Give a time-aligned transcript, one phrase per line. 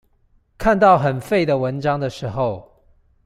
[0.57, 2.71] 看到很廢的文章的時候